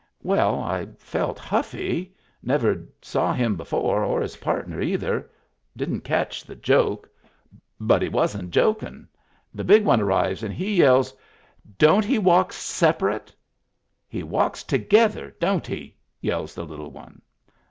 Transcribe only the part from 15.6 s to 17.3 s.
he?" yells the little one.